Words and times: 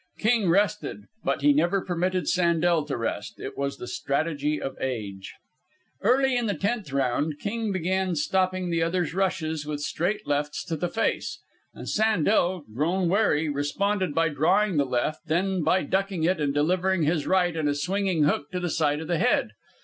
King 0.17 0.49
rested, 0.49 1.03
but 1.23 1.43
he 1.43 1.53
never 1.53 1.79
permitted 1.85 2.27
Sandel 2.27 2.83
to 2.85 2.97
rest. 2.97 3.39
It 3.39 3.55
was 3.55 3.77
the 3.77 3.85
strategy 3.85 4.59
of 4.59 4.75
Age. 4.81 5.31
Early 6.01 6.35
in 6.35 6.47
the 6.47 6.55
tenth 6.55 6.91
round 6.91 7.37
King 7.37 7.71
began 7.71 8.15
stopping 8.15 8.71
the 8.71 8.81
other's 8.81 9.13
rushes 9.13 9.63
with 9.67 9.79
straight 9.79 10.25
lefts 10.25 10.65
to 10.65 10.75
the 10.75 10.89
face, 10.89 11.39
and 11.75 11.87
Sandel, 11.87 12.63
grown 12.73 13.09
wary, 13.09 13.47
responded 13.47 14.15
by 14.15 14.29
drawing 14.29 14.77
the 14.77 14.85
left, 14.87 15.27
then 15.27 15.61
by 15.63 15.83
ducking 15.83 16.23
it 16.23 16.41
and 16.41 16.51
delivering 16.51 17.03
his 17.03 17.27
right 17.27 17.55
in 17.55 17.67
a 17.67 17.75
swinging 17.75 18.23
hook 18.23 18.49
to 18.53 18.59
the 18.59 18.71
side 18.71 19.01
of 19.01 19.07
the 19.07 19.19
head. 19.19 19.49